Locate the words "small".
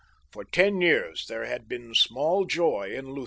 1.93-2.45